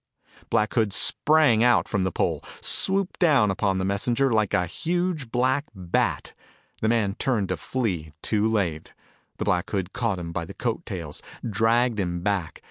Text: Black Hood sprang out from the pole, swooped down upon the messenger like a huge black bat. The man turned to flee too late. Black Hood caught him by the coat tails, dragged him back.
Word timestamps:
Black 0.49 0.73
Hood 0.73 0.93
sprang 0.93 1.63
out 1.63 1.87
from 1.87 2.01
the 2.05 2.11
pole, 2.11 2.43
swooped 2.59 3.19
down 3.19 3.51
upon 3.51 3.77
the 3.77 3.85
messenger 3.85 4.33
like 4.33 4.51
a 4.51 4.65
huge 4.65 5.29
black 5.31 5.65
bat. 5.75 6.33
The 6.81 6.87
man 6.89 7.13
turned 7.19 7.49
to 7.49 7.57
flee 7.57 8.11
too 8.23 8.47
late. 8.49 8.95
Black 9.37 9.69
Hood 9.69 9.93
caught 9.93 10.17
him 10.17 10.31
by 10.31 10.45
the 10.45 10.55
coat 10.55 10.87
tails, 10.87 11.21
dragged 11.47 11.99
him 11.99 12.21
back. 12.21 12.59